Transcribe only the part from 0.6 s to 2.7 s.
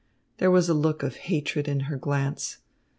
a look of hatred in her glance.